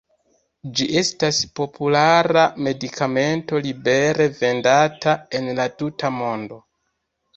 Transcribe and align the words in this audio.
Ĝi 0.77 0.85
estas 1.01 1.41
populara 1.59 2.45
medikamento 2.67 3.61
libere 3.69 4.27
vendata 4.41 5.15
en 5.41 5.53
la 5.61 5.69
tuta 5.83 6.13
mondo. 6.21 6.59